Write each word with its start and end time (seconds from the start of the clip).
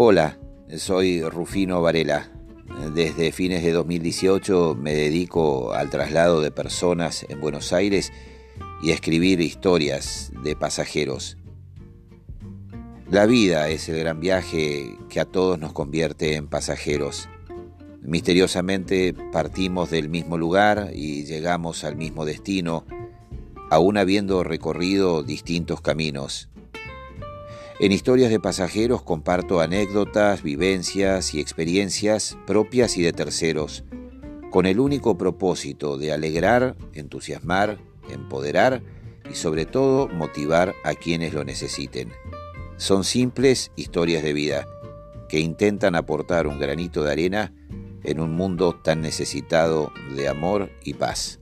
Hola, 0.00 0.38
soy 0.76 1.22
Rufino 1.22 1.82
Varela. 1.82 2.30
Desde 2.94 3.32
fines 3.32 3.64
de 3.64 3.72
2018 3.72 4.76
me 4.80 4.94
dedico 4.94 5.72
al 5.72 5.90
traslado 5.90 6.40
de 6.40 6.52
personas 6.52 7.26
en 7.28 7.40
Buenos 7.40 7.72
Aires 7.72 8.12
y 8.80 8.92
a 8.92 8.94
escribir 8.94 9.40
historias 9.40 10.30
de 10.44 10.54
pasajeros. 10.54 11.36
La 13.10 13.26
vida 13.26 13.70
es 13.70 13.88
el 13.88 13.98
gran 13.98 14.20
viaje 14.20 14.96
que 15.08 15.18
a 15.18 15.24
todos 15.24 15.58
nos 15.58 15.72
convierte 15.72 16.36
en 16.36 16.46
pasajeros. 16.46 17.28
Misteriosamente 18.00 19.16
partimos 19.32 19.90
del 19.90 20.08
mismo 20.08 20.38
lugar 20.38 20.92
y 20.94 21.24
llegamos 21.24 21.82
al 21.82 21.96
mismo 21.96 22.24
destino, 22.24 22.86
aún 23.68 23.98
habiendo 23.98 24.44
recorrido 24.44 25.24
distintos 25.24 25.80
caminos. 25.80 26.48
En 27.80 27.92
historias 27.92 28.30
de 28.30 28.40
pasajeros 28.40 29.02
comparto 29.02 29.60
anécdotas, 29.60 30.42
vivencias 30.42 31.32
y 31.32 31.38
experiencias 31.38 32.36
propias 32.44 32.96
y 32.96 33.02
de 33.02 33.12
terceros, 33.12 33.84
con 34.50 34.66
el 34.66 34.80
único 34.80 35.16
propósito 35.16 35.96
de 35.96 36.12
alegrar, 36.12 36.74
entusiasmar, 36.92 37.78
empoderar 38.10 38.82
y 39.30 39.36
sobre 39.36 39.64
todo 39.64 40.08
motivar 40.08 40.74
a 40.82 40.94
quienes 40.94 41.34
lo 41.34 41.44
necesiten. 41.44 42.10
Son 42.78 43.04
simples 43.04 43.70
historias 43.76 44.24
de 44.24 44.32
vida 44.32 44.66
que 45.28 45.38
intentan 45.38 45.94
aportar 45.94 46.48
un 46.48 46.58
granito 46.58 47.04
de 47.04 47.12
arena 47.12 47.52
en 48.02 48.18
un 48.18 48.34
mundo 48.34 48.74
tan 48.74 49.02
necesitado 49.02 49.92
de 50.16 50.26
amor 50.26 50.70
y 50.82 50.94
paz. 50.94 51.38